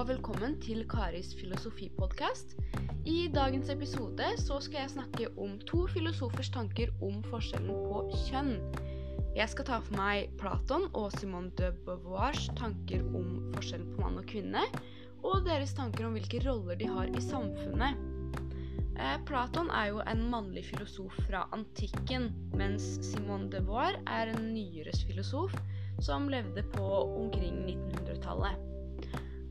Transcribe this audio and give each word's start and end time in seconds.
og 0.00 0.06
velkommen 0.08 0.54
til 0.64 0.86
Karis 0.88 1.34
filosofipodkast. 1.36 2.54
I 3.04 3.28
dagens 3.34 3.68
episode 3.68 4.30
så 4.40 4.56
skal 4.64 4.78
jeg 4.80 4.92
snakke 4.94 5.26
om 5.36 5.58
to 5.68 5.82
filosofers 5.92 6.48
tanker 6.54 6.88
om 7.04 7.18
forskjellen 7.26 7.82
på 7.84 8.06
kjønn. 8.22 8.54
Jeg 9.36 9.52
skal 9.52 9.66
ta 9.68 9.80
for 9.84 9.98
meg 9.98 10.30
Platon 10.40 10.86
og 10.96 11.10
Simone 11.18 11.52
de 11.58 11.68
Beauvoirs 11.84 12.46
tanker 12.56 13.04
om 13.10 13.50
forskjellen 13.52 13.90
på 13.92 14.06
mann 14.06 14.16
og 14.22 14.24
kvinne, 14.30 14.62
og 15.20 15.44
deres 15.44 15.76
tanker 15.76 16.08
om 16.08 16.16
hvilke 16.16 16.40
roller 16.46 16.80
de 16.80 16.88
har 16.88 17.12
i 17.12 17.26
samfunnet. 17.26 18.00
Eh, 18.96 19.18
Platon 19.28 19.68
er 19.68 19.90
jo 19.90 20.00
en 20.08 20.24
mannlig 20.32 20.64
filosof 20.70 21.20
fra 21.26 21.44
antikken, 21.52 22.30
mens 22.56 22.88
Simone 23.10 23.52
de 23.52 23.60
Beauvoir 23.60 24.00
er 24.08 24.32
en 24.32 24.48
nyere 24.54 24.96
filosof 25.04 25.60
som 26.00 26.32
levde 26.32 26.64
på 26.72 26.90
omkring 27.04 27.66
1900-tallet. 27.68 28.69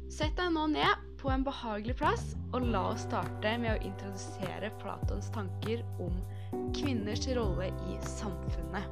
Sett 0.09 0.33
deg 0.39 0.49
nå 0.55 0.63
ned 0.71 1.01
på 1.21 1.29
en 1.29 1.43
behagelig 1.45 1.93
plass, 1.99 2.31
og 2.49 2.63
la 2.73 2.79
oss 2.89 3.03
starte 3.05 3.51
med 3.61 3.75
å 3.75 3.83
introdusere 3.85 4.71
Platons 4.81 5.27
tanker 5.35 5.83
om 6.01 6.15
kvinners 6.73 7.27
rolle 7.37 7.67
i 7.85 7.97
samfunnet. 8.17 8.89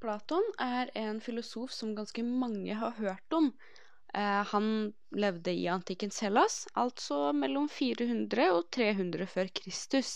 Platon 0.00 0.48
er 0.64 0.88
en 0.96 1.20
filosof 1.20 1.76
som 1.76 1.92
ganske 1.98 2.24
mange 2.24 2.80
har 2.80 2.96
hørt 2.96 3.36
om. 3.36 3.52
Eh, 4.16 4.42
han 4.54 4.66
levde 5.12 5.52
i 5.52 5.68
antikkens 5.68 6.24
Hellas, 6.24 6.62
altså 6.72 7.34
mellom 7.36 7.68
400 7.68 8.48
og 8.56 8.70
300 8.72 9.28
før 9.28 9.52
Kristus. 9.60 10.14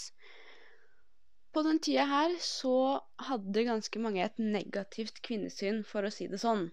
På 1.56 1.62
den 1.62 1.78
tida 1.80 2.02
her 2.04 2.34
så 2.44 3.00
hadde 3.30 3.62
ganske 3.64 4.00
mange 4.04 4.20
et 4.20 4.34
negativt 4.36 5.22
kvinnesyn, 5.24 5.78
for 5.88 6.04
å 6.04 6.10
si 6.12 6.26
det 6.28 6.36
sånn. 6.42 6.66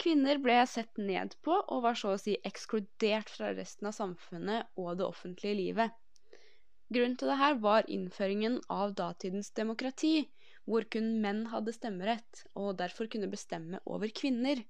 Kvinner 0.00 0.40
ble 0.40 0.54
sett 0.72 0.96
ned 0.96 1.34
på 1.44 1.58
og 1.58 1.82
var 1.84 1.98
så 2.00 2.14
å 2.14 2.22
si 2.22 2.38
ekskludert 2.48 3.28
fra 3.28 3.50
resten 3.52 3.90
av 3.90 3.96
samfunnet 3.98 4.72
og 4.80 4.96
det 4.96 5.04
offentlige 5.04 5.58
livet. 5.60 5.92
Grunnen 6.88 7.18
til 7.20 7.28
dette 7.28 7.52
var 7.68 7.92
innføringen 7.98 8.56
av 8.72 8.96
datidens 8.96 9.52
demokrati, 9.60 10.14
hvor 10.64 10.88
kun 10.88 11.12
menn 11.20 11.44
hadde 11.52 11.76
stemmerett, 11.76 12.46
og 12.56 12.78
derfor 12.80 13.12
kunne 13.12 13.28
bestemme 13.28 13.84
over 13.84 14.08
kvinner. 14.16 14.64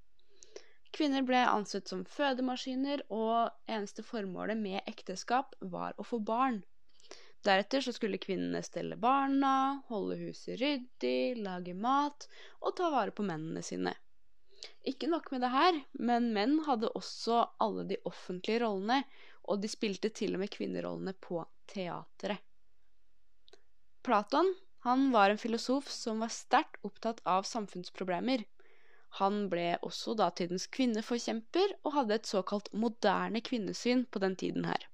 Kvinner 0.91 1.23
ble 1.23 1.47
ansett 1.47 1.87
som 1.87 2.03
fødemaskiner, 2.19 3.07
og 3.15 3.55
eneste 3.71 4.03
formålet 4.03 4.59
med 4.59 4.83
ekteskap 4.91 5.55
var 5.61 5.95
å 6.03 6.11
få 6.11 6.19
barn. 6.19 6.65
Deretter 7.47 7.85
så 7.85 7.93
skulle 7.95 8.19
kvinnene 8.19 8.63
stelle 8.67 8.97
barna, 8.99 9.83
holde 9.91 10.17
huset 10.19 10.59
ryddig, 10.61 11.39
lage 11.39 11.77
mat 11.79 12.27
og 12.59 12.75
ta 12.79 12.91
vare 12.91 13.15
på 13.15 13.27
mennene 13.27 13.63
sine. 13.63 13.93
Ikke 14.87 15.07
nok 15.11 15.31
med 15.31 15.45
det 15.45 15.53
her, 15.53 15.79
men 15.99 16.33
menn 16.35 16.59
hadde 16.67 16.91
også 16.99 17.45
alle 17.63 17.87
de 17.87 18.01
offentlige 18.09 18.65
rollene, 18.65 19.05
og 19.47 19.63
de 19.63 19.71
spilte 19.71 20.11
til 20.11 20.35
og 20.35 20.43
med 20.43 20.51
kvinnerollene 20.55 21.15
på 21.23 21.45
teatret. 21.71 22.43
Platon 24.07 24.53
han 24.87 25.09
var 25.11 25.31
en 25.31 25.41
filosof 25.43 25.89
som 25.91 26.21
var 26.23 26.31
sterkt 26.31 26.79
opptatt 26.87 27.23
av 27.27 27.47
samfunnsproblemer. 27.47 28.45
Han 29.19 29.47
ble 29.51 29.73
også 29.87 30.15
datidens 30.19 30.69
kvinneforkjemper 30.71 31.75
og 31.83 31.95
hadde 31.97 32.19
et 32.21 32.31
såkalt 32.31 32.71
moderne 32.71 33.43
kvinnesyn 33.43 34.05
på 34.07 34.23
den 34.23 34.37
tiden 34.39 34.69
her. 34.71 34.87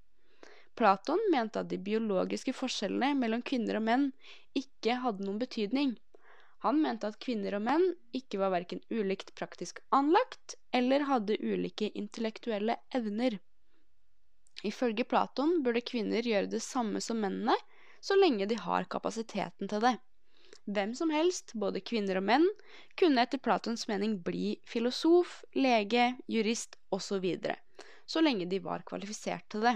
Platon 0.75 1.21
mente 1.33 1.61
at 1.61 1.69
de 1.71 1.79
biologiske 1.79 2.55
forskjellene 2.57 3.13
mellom 3.19 3.43
kvinner 3.45 3.79
og 3.79 3.87
menn 3.89 4.09
ikke 4.59 4.97
hadde 5.03 5.27
noen 5.27 5.41
betydning. 5.43 5.95
Han 6.65 6.79
mente 6.83 7.09
at 7.11 7.19
kvinner 7.23 7.57
og 7.59 7.65
menn 7.67 7.85
ikke 8.17 8.39
var 8.41 8.53
verken 8.55 8.81
ulikt 8.91 9.35
praktisk 9.39 9.81
anlagt 9.91 10.57
eller 10.73 11.09
hadde 11.09 11.41
ulike 11.43 11.91
intellektuelle 11.99 12.79
evner. 12.95 13.41
Ifølge 14.63 15.05
Platon 15.05 15.59
burde 15.65 15.83
kvinner 15.83 16.23
gjøre 16.23 16.51
det 16.53 16.63
samme 16.63 17.03
som 17.03 17.19
mennene, 17.19 17.57
så 18.01 18.15
lenge 18.19 18.47
de 18.47 18.59
har 18.63 18.87
kapasiteten 18.91 19.71
til 19.71 19.83
det. 19.83 19.97
Hvem 20.71 20.95
som 20.95 21.11
helst, 21.11 21.57
både 21.59 21.83
kvinner 21.83 22.21
og 22.21 22.27
menn, 22.29 22.45
kunne 22.99 23.23
etter 23.25 23.41
Platons 23.43 23.89
mening 23.91 24.21
bli 24.23 24.55
filosof, 24.63 25.41
lege, 25.59 26.13
jurist 26.31 26.79
osv., 26.95 27.09
så, 27.09 27.19
videre, 27.19 27.57
så 28.07 28.23
lenge 28.23 28.47
de 28.47 28.61
var 28.63 28.85
kvalifisert 28.87 29.49
til 29.51 29.67
det. 29.67 29.75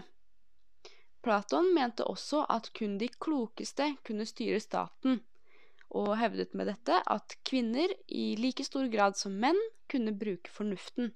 Platon 1.27 1.73
mente 1.75 2.05
også 2.07 2.45
at 2.55 2.69
kun 2.79 3.01
de 3.01 3.09
klokeste 3.11 3.89
kunne 4.07 4.23
styre 4.31 4.61
staten, 4.63 5.17
og 5.91 6.13
hevdet 6.21 6.53
med 6.55 6.69
dette 6.71 7.01
at 7.03 7.35
kvinner 7.49 7.91
i 8.07 8.37
like 8.39 8.63
stor 8.63 8.87
grad 8.93 9.19
som 9.19 9.35
menn 9.43 9.59
kunne 9.91 10.15
bruke 10.15 10.53
fornuften. 10.55 11.11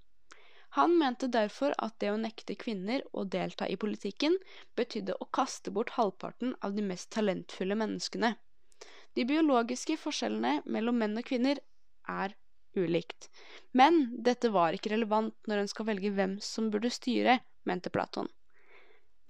Han 0.75 0.97
mente 0.99 1.29
derfor 1.31 1.77
at 1.79 1.95
det 2.03 2.11
å 2.11 2.19
nekte 2.19 2.57
kvinner 2.59 3.05
å 3.15 3.23
delta 3.23 3.69
i 3.71 3.79
politikken 3.79 4.35
betydde 4.79 5.15
å 5.23 5.29
kaste 5.31 5.71
bort 5.71 5.95
halvparten 5.95 6.57
av 6.59 6.75
de 6.75 6.83
mest 6.91 7.13
talentfulle 7.15 7.79
menneskene. 7.79 8.33
De 9.15 9.29
biologiske 9.31 9.95
forskjellene 9.99 10.57
mellom 10.67 10.99
menn 10.99 11.23
og 11.23 11.27
kvinner 11.31 11.63
er 12.11 12.35
ulikt, 12.75 13.31
men 13.79 14.09
dette 14.27 14.51
var 14.51 14.75
ikke 14.75 14.91
relevant 14.97 15.39
når 15.47 15.63
en 15.63 15.71
skal 15.71 15.91
velge 15.95 16.11
hvem 16.19 16.39
som 16.43 16.71
burde 16.75 16.91
styre, 16.91 17.39
mente 17.63 17.95
Platon. 17.95 18.27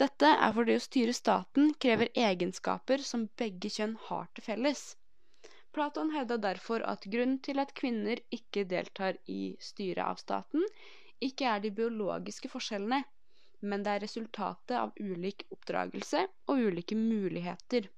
Dette 0.00 0.28
er 0.32 0.52
fordi 0.56 0.74
å 0.78 0.80
styre 0.80 1.12
staten 1.12 1.74
krever 1.84 2.08
egenskaper 2.16 3.02
som 3.04 3.26
begge 3.40 3.68
kjønn 3.74 3.98
har 4.06 4.30
til 4.36 4.46
felles. 4.46 4.84
Platon 5.76 6.14
hevda 6.14 6.38
derfor 6.40 6.82
at 6.92 7.04
grunnen 7.12 7.36
til 7.44 7.60
at 7.62 7.74
kvinner 7.76 8.22
ikke 8.36 8.64
deltar 8.70 9.18
i 9.28 9.56
styret 9.60 10.00
av 10.06 10.22
staten, 10.22 10.64
ikke 11.20 11.50
er 11.52 11.60
de 11.60 11.72
biologiske 11.76 12.48
forskjellene, 12.48 13.02
men 13.60 13.84
det 13.84 13.92
er 13.92 14.04
resultatet 14.06 14.76
av 14.80 14.96
ulik 14.96 15.44
oppdragelse 15.52 16.24
og 16.48 16.64
ulike 16.70 16.96
muligheter. 16.96 17.90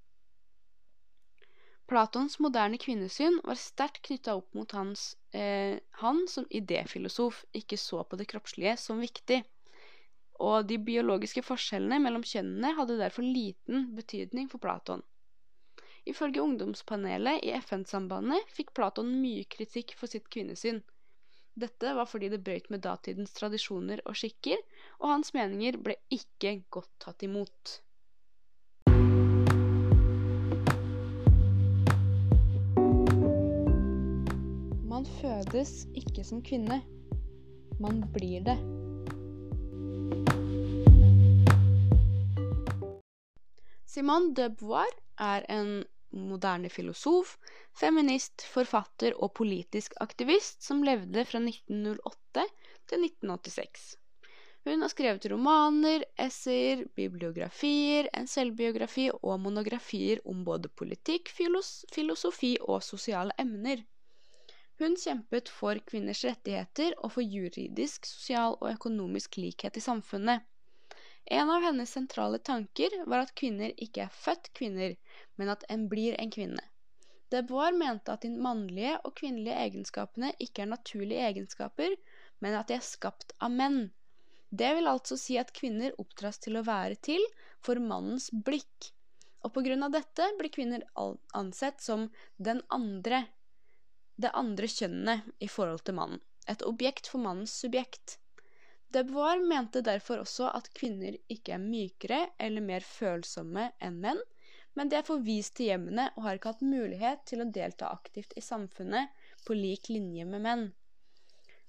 Platons 1.86 2.38
moderne 2.42 2.82
kvinnesyn 2.82 3.38
var 3.46 3.62
sterkt 3.62 4.02
knytta 4.08 4.34
opp 4.40 4.50
mot 4.58 4.74
hans, 4.74 5.12
eh, 5.30 5.78
han 6.02 6.24
som 6.26 6.50
idéfilosof 6.50 7.44
ikke 7.62 7.78
så 7.78 8.02
på 8.02 8.18
det 8.18 8.26
kroppslige 8.32 8.74
som 8.80 9.02
viktig 9.06 9.44
og 10.42 10.66
de 10.66 10.78
biologiske 10.82 11.44
forskjellene 11.46 12.00
mellom 12.02 12.24
kjønnene 12.26 12.74
hadde 12.78 12.98
derfor 12.98 13.26
liten 13.26 13.92
betydning 13.96 14.48
for 14.50 14.62
Platon. 14.62 15.04
Ifølge 16.08 16.42
ungdomspanelet 16.42 17.44
i 17.46 17.52
FN-sambandet 17.60 18.50
fikk 18.50 18.72
Platon 18.74 19.12
mye 19.22 19.44
kritikk 19.46 19.94
for 19.98 20.10
sitt 20.10 20.26
kvinnesyn. 20.34 20.82
Dette 21.54 21.94
var 21.94 22.08
fordi 22.10 22.32
det 22.32 22.40
brøyt 22.42 22.70
med 22.72 22.82
datidens 22.82 23.34
tradisjoner 23.36 24.02
og 24.08 24.18
skikker, 24.18 24.58
og 24.98 25.12
hans 25.12 25.30
meninger 25.36 25.78
ble 25.78 25.98
ikke 26.10 26.56
godt 26.74 26.90
tatt 27.04 27.22
imot. 27.28 27.78
Man 34.90 35.06
fødes 35.20 35.84
ikke 35.94 36.26
som 36.26 36.42
kvinne. 36.42 36.82
Man 37.78 38.02
blir 38.14 38.42
det. 38.48 38.81
Simone 43.92 44.32
de 44.32 44.48
Beauvoir 44.48 44.92
er 45.20 45.44
en 45.52 45.82
moderne 46.16 46.70
filosof, 46.72 47.34
feminist, 47.76 48.40
forfatter 48.48 49.12
og 49.20 49.34
politisk 49.36 49.98
aktivist 50.00 50.64
som 50.64 50.80
levde 50.86 51.24
fra 51.28 51.40
1908 51.42 52.46
til 52.88 53.04
1986. 53.04 53.82
Hun 54.64 54.84
har 54.84 54.92
skrevet 54.92 55.26
romaner, 55.28 56.06
essayer, 56.24 56.86
bibliografier, 56.96 58.08
en 58.16 58.28
selvbiografi 58.30 59.08
og 59.18 59.40
monografier 59.42 60.22
om 60.24 60.44
både 60.46 60.70
politikk, 60.70 61.32
filosofi 61.34 62.54
og 62.62 62.80
sosiale 62.86 63.34
emner. 63.42 63.82
Hun 64.80 64.96
kjempet 64.96 65.50
for 65.52 65.82
kvinners 65.90 66.22
rettigheter 66.24 66.94
og 67.02 67.12
for 67.18 67.26
juridisk, 67.26 68.06
sosial 68.08 68.56
og 68.60 68.70
økonomisk 68.72 69.36
likhet 69.42 69.76
i 69.76 69.84
samfunnet. 69.84 70.46
En 71.24 71.50
av 71.50 71.62
hennes 71.62 71.90
sentrale 71.90 72.38
tanker 72.38 72.94
var 73.06 73.22
at 73.22 73.34
kvinner 73.38 73.72
ikke 73.76 74.06
er 74.06 74.14
født 74.14 74.50
kvinner, 74.58 74.96
men 75.38 75.52
at 75.52 75.64
en 75.70 75.88
blir 75.88 76.16
en 76.18 76.30
kvinne. 76.30 76.64
De 77.32 77.40
mente 77.72 78.12
at 78.12 78.22
de 78.22 78.30
mannlige 78.30 78.98
og 79.04 79.14
kvinnelige 79.16 79.56
egenskapene 79.56 80.34
ikke 80.38 80.62
er 80.62 80.72
naturlige 80.74 81.28
egenskaper, 81.30 81.94
men 82.40 82.54
at 82.58 82.68
de 82.68 82.76
er 82.76 82.84
skapt 82.84 83.32
av 83.40 83.50
menn. 83.50 83.92
Det 84.50 84.74
vil 84.76 84.90
altså 84.90 85.16
si 85.16 85.38
at 85.40 85.54
kvinner 85.56 85.94
oppdras 85.98 86.38
til 86.38 86.58
å 86.58 86.64
være 86.66 86.98
til 87.00 87.22
for 87.64 87.80
mannens 87.80 88.28
blikk. 88.30 88.90
Og 89.42 89.54
på 89.54 89.62
grunn 89.64 89.86
av 89.86 89.94
dette 89.94 90.26
blir 90.38 90.52
kvinner 90.52 90.84
ansett 91.32 91.80
som 91.80 92.10
den 92.36 92.60
andre, 92.68 93.24
det 94.20 94.34
andre 94.36 94.68
kjønnet 94.68 95.32
i 95.40 95.48
forhold 95.48 95.86
til 95.86 95.96
mannen. 95.96 96.20
Et 96.50 96.62
objekt 96.68 97.08
for 97.08 97.22
mannens 97.22 97.54
subjekt. 97.64 98.18
De 98.92 99.02
mente 99.48 99.80
derfor 99.80 100.20
også 100.20 100.50
at 100.52 100.68
kvinner 100.76 101.16
ikke 101.32 101.54
er 101.54 101.62
mykere 101.62 102.26
eller 102.38 102.60
mer 102.60 102.84
følsomme 102.84 103.70
enn 103.80 104.00
menn, 104.02 104.20
men 104.76 104.88
de 104.88 104.98
er 104.98 105.06
forvist 105.06 105.54
til 105.56 105.70
hjemmene 105.70 106.10
og 106.16 106.26
har 106.26 106.36
ikke 106.36 106.52
hatt 106.52 106.64
mulighet 106.64 107.24
til 107.28 107.40
å 107.40 107.48
delta 107.48 107.88
aktivt 107.92 108.36
i 108.36 108.44
samfunnet 108.44 109.08
på 109.46 109.56
lik 109.56 109.88
linje 109.92 110.26
med 110.28 110.44
menn. 110.44 110.66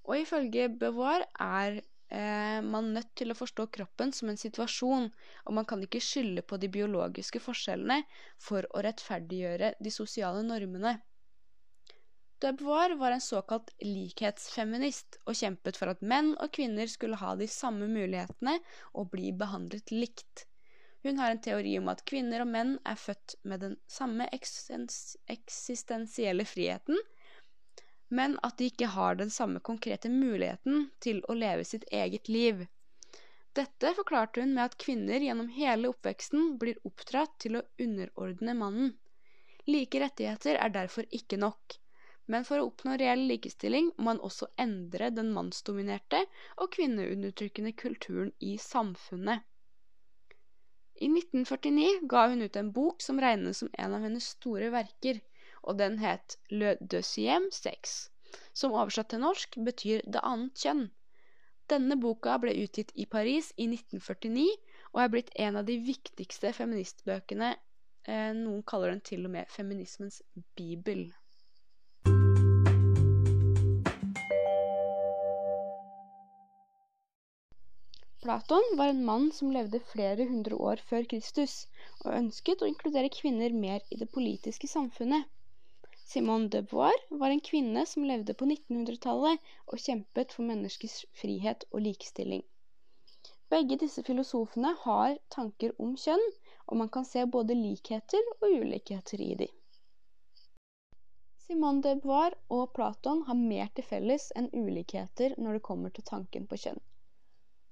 Og 0.03 0.19
ifølge 0.19 0.67
Beauvoir 0.81 1.23
er 1.39 1.79
eh, 1.79 2.59
man 2.59 2.91
nødt 2.95 3.13
til 3.19 3.31
å 3.31 3.39
forstå 3.39 3.69
kroppen 3.77 4.11
som 4.15 4.31
en 4.31 4.39
situasjon, 4.39 5.07
og 5.47 5.55
man 5.55 5.67
kan 5.69 5.83
ikke 5.83 6.03
skylde 6.03 6.43
på 6.43 6.59
de 6.59 6.71
biologiske 6.71 7.39
forskjellene 7.43 8.01
for 8.35 8.67
å 8.71 8.83
rettferdiggjøre 8.83 9.75
de 9.79 9.95
sosiale 9.95 10.43
normene. 10.47 10.97
De 12.43 12.63
var 12.63 13.11
en 13.11 13.21
såkalt 13.21 13.71
likhetsfeminist 13.79 15.15
og 15.23 15.35
kjempet 15.39 15.77
for 15.79 15.87
at 15.93 16.01
menn 16.03 16.33
og 16.43 16.51
kvinner 16.51 16.89
skulle 16.91 17.15
ha 17.21 17.37
de 17.39 17.45
samme 17.47 17.87
mulighetene 17.87 18.57
og 18.99 19.07
bli 19.13 19.29
behandlet 19.39 19.93
likt. 19.95 20.43
Hun 21.07 21.21
har 21.23 21.31
en 21.31 21.39
teori 21.45 21.77
om 21.79 21.87
at 21.93 22.03
kvinner 22.09 22.43
og 22.43 22.49
menn 22.51 22.73
er 22.83 22.99
født 22.99 23.37
med 23.47 23.63
den 23.63 23.77
samme 23.87 24.27
eksistensielle 24.33 26.43
friheten, 26.49 26.99
men 28.11 28.35
at 28.43 28.57
de 28.59 28.67
ikke 28.73 28.91
har 28.91 29.15
den 29.21 29.31
samme 29.31 29.63
konkrete 29.63 30.11
muligheten 30.11 30.91
til 30.99 31.23
å 31.31 31.33
leve 31.39 31.63
sitt 31.67 31.85
eget 31.95 32.27
liv. 32.27 32.67
Dette 33.55 33.93
forklarte 33.95 34.43
hun 34.43 34.51
med 34.57 34.65
at 34.65 34.75
kvinner 34.83 35.23
gjennom 35.23 35.47
hele 35.55 35.87
oppveksten 35.95 36.57
blir 36.59 36.75
oppdratt 36.83 37.39
til 37.45 37.55
å 37.61 37.63
underordne 37.87 38.57
mannen. 38.59 38.91
Like 39.63 39.95
rettigheter 40.03 40.59
er 40.59 40.75
derfor 40.75 41.07
ikke 41.07 41.39
nok, 41.39 41.79
men 42.31 42.45
for 42.47 42.59
å 42.61 42.67
oppnå 42.69 42.95
reell 42.99 43.25
likestilling 43.29 43.89
må 43.97 44.05
man 44.11 44.21
også 44.27 44.47
endre 44.63 45.09
den 45.15 45.33
mannsdominerte 45.35 46.21
og 46.63 46.71
kvinneundertrykkende 46.75 47.73
kulturen 47.79 48.31
i 48.39 48.55
samfunnet. 48.61 49.43
I 51.03 51.09
1949 51.09 52.07
ga 52.07 52.27
hun 52.31 52.45
ut 52.45 52.57
en 52.59 52.71
bok 52.71 53.01
som 53.03 53.19
regnes 53.19 53.59
som 53.63 53.71
en 53.85 53.95
av 53.97 54.05
hennes 54.05 54.27
store 54.37 54.69
verker, 54.71 55.19
og 55.63 55.79
den 55.79 55.97
het 55.99 56.37
Le 56.51 56.75
deuxième 56.79 57.49
sex, 57.51 58.09
som 58.53 58.75
oversatt 58.75 59.09
til 59.11 59.23
norsk 59.23 59.57
betyr 59.67 60.03
Det 60.05 60.21
annet 60.23 60.63
kjønn. 60.65 60.85
Denne 61.71 61.97
boka 61.99 62.37
ble 62.43 62.53
utgitt 62.63 62.91
i 62.99 63.07
Paris 63.09 63.51
i 63.57 63.67
1949 63.71 64.47
og 64.93 65.01
er 65.01 65.11
blitt 65.13 65.31
en 65.47 65.57
av 65.59 65.67
de 65.67 65.79
viktigste 65.81 66.51
feministbøkene. 66.53 67.53
Eh, 68.05 68.31
noen 68.37 68.63
kaller 68.67 68.93
den 68.93 69.01
til 69.01 69.25
og 69.25 69.33
med 69.35 69.49
feminismens 69.49 70.21
bibel. 70.59 71.07
Platon 78.23 78.63
var 78.77 78.87
en 78.87 79.05
mann 79.05 79.31
som 79.31 79.51
levde 79.51 79.79
flere 79.83 80.23
hundre 80.23 80.55
år 80.55 80.81
før 80.89 81.03
Kristus, 81.11 81.53
og 82.05 82.13
ønsket 82.15 82.61
å 82.63 82.67
inkludere 82.69 83.09
kvinner 83.11 83.51
mer 83.63 83.81
i 83.91 83.97
det 83.99 84.07
politiske 84.15 84.69
samfunnet. 84.71 85.25
Simone 86.07 86.47
de 86.53 86.61
Beauvoir 86.63 86.95
var 87.23 87.33
en 87.33 87.43
kvinne 87.43 87.83
som 87.93 88.05
levde 88.07 88.35
på 88.39 88.47
1900-tallet 88.47 89.49
og 89.65 89.83
kjempet 89.85 90.31
for 90.31 90.47
menneskers 90.47 90.95
frihet 91.19 91.65
og 91.73 91.83
likestilling. 91.83 92.45
Begge 93.51 93.79
disse 93.83 94.05
filosofene 94.07 94.71
har 94.85 95.19
tanker 95.35 95.75
om 95.87 95.91
kjønn, 96.05 96.25
og 96.71 96.79
man 96.79 96.93
kan 96.95 97.09
se 97.09 97.25
både 97.35 97.59
likheter 97.59 98.31
og 98.37 98.47
ulikheter 98.47 99.25
i 99.27 99.33
de. 99.43 99.49
Simone 101.43 101.83
de 101.83 101.97
Beauvoir 101.99 102.39
og 102.47 102.71
Platon 102.79 103.27
har 103.27 103.43
mer 103.43 103.75
til 103.75 103.89
felles 103.91 104.31
enn 104.39 104.47
ulikheter 104.55 105.35
når 105.35 105.59
det 105.59 105.65
kommer 105.67 105.91
til 105.91 106.07
tanken 106.07 106.47
på 106.47 106.63
kjønn. 106.65 106.83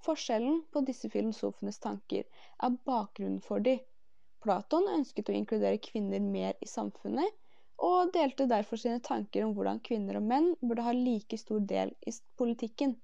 Forskjellen 0.06 0.64
på 0.74 0.82
disse 0.88 1.10
filosofenes 1.14 1.80
tanker 1.84 2.24
er 2.66 2.78
bakgrunnen 2.90 3.42
for 3.46 3.64
de. 3.66 3.78
Platon 4.42 4.88
ønsket 4.90 5.30
å 5.30 5.36
inkludere 5.38 5.82
kvinner 5.86 6.24
mer 6.26 6.58
i 6.66 6.70
samfunnet, 6.70 7.30
og 7.82 8.12
delte 8.14 8.48
derfor 8.50 8.82
sine 8.82 9.02
tanker 9.06 9.46
om 9.46 9.54
hvordan 9.58 9.82
kvinner 9.86 10.18
og 10.18 10.26
menn 10.32 10.52
burde 10.62 10.86
ha 10.86 10.94
like 10.98 11.38
stor 11.38 11.62
del 11.74 11.94
i 12.10 12.14
politikken. 12.42 12.96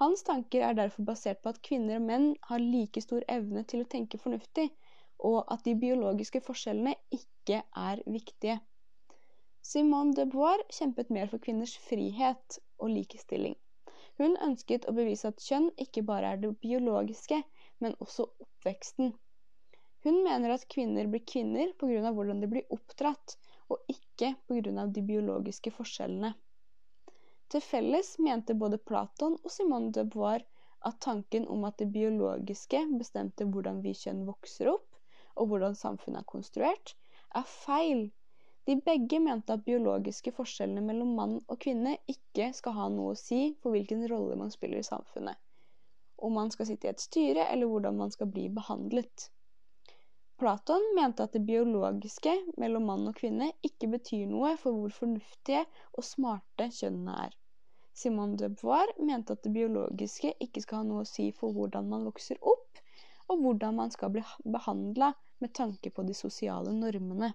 Hans 0.00 0.22
tanker 0.24 0.64
er 0.64 0.76
derfor 0.76 1.04
basert 1.08 1.42
på 1.44 1.52
at 1.52 1.60
kvinner 1.66 1.98
og 2.00 2.06
menn 2.08 2.28
har 2.48 2.62
like 2.64 3.00
stor 3.04 3.24
evne 3.28 3.64
til 3.68 3.82
å 3.84 3.88
tenke 3.94 4.20
fornuftig, 4.20 4.70
og 5.20 5.42
at 5.52 5.64
de 5.66 5.74
biologiske 5.76 6.40
forskjellene 6.44 6.94
ikke 7.16 7.62
er 7.76 8.00
viktige. 8.08 8.60
Simone 9.60 10.16
de 10.16 10.24
Beauvoir 10.24 10.62
kjempet 10.72 11.12
mer 11.12 11.28
for 11.28 11.44
kvinners 11.44 11.76
frihet 11.88 12.60
og 12.80 12.94
likestilling. 12.94 13.58
Hun 14.20 14.34
ønsket 14.44 14.84
å 14.84 14.92
bevise 14.92 15.30
at 15.32 15.40
kjønn 15.40 15.70
ikke 15.80 16.02
bare 16.08 16.34
er 16.34 16.40
det 16.42 16.50
biologiske, 16.60 17.38
men 17.80 17.94
også 18.04 18.26
oppveksten. 18.44 19.14
Hun 20.04 20.18
mener 20.26 20.52
at 20.52 20.66
kvinner 20.74 21.08
blir 21.08 21.22
kvinner 21.32 21.72
pga. 21.80 22.12
hvordan 22.12 22.42
de 22.44 22.50
blir 22.52 22.74
oppdratt, 22.76 23.38
og 23.72 23.80
ikke 23.88 24.34
pga. 24.50 24.86
de 24.98 25.06
biologiske 25.12 25.72
forskjellene. 25.72 26.34
Til 27.48 27.64
felles 27.64 28.12
mente 28.18 28.54
både 28.54 28.78
Platon 28.90 29.38
og 29.42 29.50
Simone 29.56 29.88
de 29.96 30.04
Beauvoir 30.04 30.44
at 30.90 31.00
tanken 31.00 31.48
om 31.48 31.64
at 31.64 31.80
det 31.80 31.88
biologiske 31.96 32.84
bestemte 33.00 33.48
hvordan 33.48 33.80
vi 33.86 33.96
kjønn 34.02 34.26
vokser 34.28 34.74
opp, 34.74 35.00
og 35.40 35.48
hvordan 35.48 35.80
samfunnet 35.80 36.20
er 36.20 36.32
konstruert, 36.34 36.94
er 37.34 37.48
feil 37.48 38.10
de 38.68 38.76
begge 38.84 39.20
mente 39.24 39.54
at 39.54 39.64
biologiske 39.64 40.32
forskjellene 40.36 40.82
mellom 40.84 41.14
mann 41.16 41.36
og 41.40 41.58
kvinne 41.62 41.96
ikke 42.12 42.50
skal 42.56 42.76
ha 42.76 42.88
noe 42.92 43.14
å 43.14 43.18
si 43.18 43.40
for 43.62 43.74
hvilken 43.74 44.04
rolle 44.10 44.36
man 44.38 44.52
spiller 44.52 44.82
i 44.82 44.86
samfunnet, 44.86 45.38
om 46.20 46.36
man 46.36 46.52
skal 46.52 46.68
sitte 46.68 46.88
i 46.88 46.92
et 46.92 47.02
styre 47.02 47.48
eller 47.48 47.70
hvordan 47.70 47.96
man 48.02 48.12
skal 48.14 48.28
bli 48.32 48.48
behandlet. 48.52 49.30
Platon 50.40 50.86
mente 50.96 51.24
at 51.24 51.34
det 51.36 51.42
biologiske 51.44 52.32
mellom 52.60 52.86
mann 52.88 53.08
og 53.10 53.18
kvinne 53.18 53.50
ikke 53.66 53.90
betyr 53.92 54.28
noe 54.30 54.54
for 54.60 54.72
hvor 54.72 54.94
fornuftige 55.02 55.66
og 55.92 56.06
smarte 56.06 56.70
kjønnene 56.72 57.16
er. 57.26 57.34
Simone 57.92 58.38
de 58.40 58.48
Beauvoir 58.48 58.92
mente 59.04 59.34
at 59.36 59.42
det 59.44 59.52
biologiske 59.52 60.30
ikke 60.40 60.62
skal 60.64 60.80
ha 60.80 60.86
noe 60.88 61.02
å 61.04 61.08
si 61.10 61.26
for 61.36 61.52
hvordan 61.52 61.90
man 61.90 62.06
vokser 62.08 62.40
opp, 62.40 62.80
og 63.28 63.42
hvordan 63.42 63.76
man 63.82 63.92
skal 63.92 64.14
bli 64.14 64.24
behandla 64.56 65.10
med 65.44 65.52
tanke 65.56 65.92
på 65.92 66.06
de 66.08 66.16
sosiale 66.16 66.72
normene. 66.72 67.34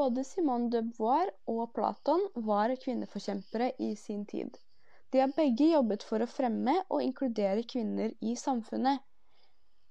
Både 0.00 0.22
Simone 0.24 0.70
de 0.72 0.80
Beauvoir 0.88 1.28
og 1.52 1.74
Platon 1.76 2.22
var 2.48 2.72
kvinneforkjempere 2.80 3.66
i 3.84 3.90
sin 4.00 4.22
tid. 4.24 4.54
De 5.12 5.20
har 5.20 5.34
begge 5.36 5.66
jobbet 5.74 6.06
for 6.08 6.24
å 6.24 6.28
fremme 6.30 6.72
og 6.88 7.02
inkludere 7.04 7.66
kvinner 7.68 8.14
i 8.24 8.32
samfunnet. 8.42 9.02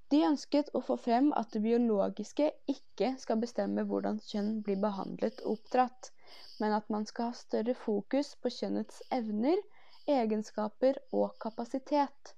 De 0.10 0.24
ønsket 0.25 0.72
å 0.74 0.82
få 0.88 0.98
frem 0.98 1.30
at 1.38 1.54
det 1.54 1.62
biologiske 1.62 2.48
ikke 2.74 3.12
skal 3.22 3.38
bestemme 3.44 3.86
hvordan 3.92 4.18
kjønn 4.32 4.50
blir 4.66 4.82
behandlet 4.82 5.44
og 5.44 5.60
oppdratt, 5.60 6.10
men 6.58 6.74
at 6.80 6.89
man 6.89 7.06
skal 7.12 7.30
ha 7.30 7.38
større 7.44 7.78
fokus 7.78 8.34
på 8.42 8.50
kjønnets 8.56 9.04
evner, 9.20 9.62
egenskaper 10.10 10.98
og 11.13 11.38
kapasitet. 11.46 12.34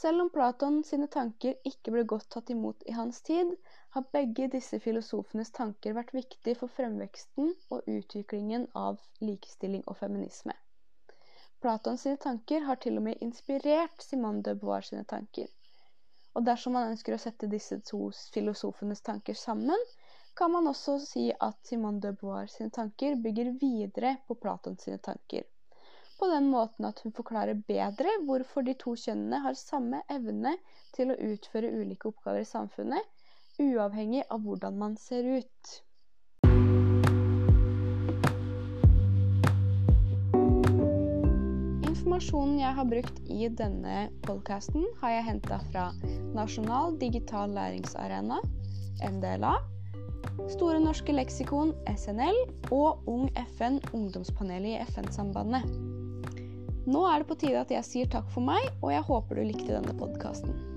Selv 0.00 0.22
om 0.22 0.30
Platon 0.32 0.78
sine 0.88 1.06
tanker 1.12 1.58
ikke 1.68 1.92
ble 1.92 2.02
godt 2.08 2.30
tatt 2.32 2.50
imot 2.54 2.84
i 2.88 2.94
hans 2.96 3.18
tid, 3.28 3.50
har 3.96 4.06
begge 4.16 4.46
disse 4.54 4.78
filosofenes 4.80 5.50
tanker 5.58 5.92
vært 5.98 6.14
viktige 6.16 6.56
for 6.56 6.72
fremveksten 6.76 7.50
og 7.76 7.90
utviklingen 7.94 8.64
av 8.82 9.02
likestilling 9.20 9.82
og 9.84 9.98
feminisme. 10.00 10.54
Platons 11.60 12.06
sine 12.06 12.16
tanker 12.16 12.64
har 12.70 12.80
til 12.80 12.96
og 12.96 13.04
med 13.10 13.20
inspirert 13.26 14.00
Simone 14.06 14.40
de 14.46 14.56
Beauvoir 14.62 14.88
sine 14.88 15.04
tanker. 15.04 15.52
Og 16.32 16.48
dersom 16.48 16.78
man 16.78 16.94
ønsker 16.94 17.18
å 17.18 17.20
sette 17.20 17.52
disse 17.52 17.82
to 17.92 18.06
filosofenes 18.32 19.04
tanker 19.04 19.36
sammen, 19.36 19.84
kan 20.40 20.56
man 20.56 20.72
også 20.72 20.96
si 21.04 21.28
at 21.50 21.60
Simone 21.68 22.00
de 22.00 22.16
Beauvoir 22.16 22.48
sine 22.48 22.72
tanker 22.72 23.20
bygger 23.20 23.52
videre 23.60 24.16
på 24.24 24.40
Platons 24.46 24.88
sine 24.88 25.02
tanker. 25.10 25.44
På 26.20 26.26
den 26.28 26.50
måten 26.52 26.84
at 26.84 26.98
hun 27.00 27.14
forklarer 27.16 27.56
bedre 27.64 28.10
hvorfor 28.28 28.60
de 28.66 28.74
to 28.76 28.92
kjønnene 28.92 29.38
har 29.40 29.54
samme 29.56 30.02
evne 30.12 30.52
til 30.92 31.14
å 31.14 31.16
utføre 31.16 31.70
ulike 31.72 32.10
oppgaver 32.10 32.42
i 32.44 32.48
samfunnet, 32.48 33.06
uavhengig 33.56 34.26
av 34.28 34.42
hvordan 34.44 34.76
man 34.82 34.98
ser 35.00 35.24
ut. 35.40 35.70
Informasjonen 41.88 42.60
jeg 42.60 42.76
har 42.82 42.92
brukt 42.92 43.24
i 43.24 43.48
denne 43.62 44.10
podkasten, 44.28 44.84
har 45.00 45.16
jeg 45.16 45.28
henta 45.30 45.62
fra 45.70 45.88
Nasjonal 46.36 47.00
digital 47.00 47.56
læringsarena, 47.56 48.42
NDLA, 49.08 49.56
Store 50.52 50.80
norske 50.82 51.14
leksikon, 51.16 51.72
SNL, 51.96 52.36
og 52.76 53.08
Ung 53.08 53.30
FN, 53.56 53.80
ungdomspanelet 53.96 54.74
i 54.74 54.84
FN-sambandet. 54.92 55.89
Nå 56.88 57.04
er 57.10 57.20
det 57.20 57.28
på 57.28 57.36
tide 57.42 57.60
at 57.60 57.72
jeg 57.74 57.84
sier 57.86 58.10
takk 58.12 58.30
for 58.32 58.44
meg, 58.44 58.64
og 58.80 58.92
jeg 58.94 59.04
håper 59.10 59.40
du 59.40 59.44
likte 59.50 59.74
denne 59.74 59.96
podkasten. 59.98 60.69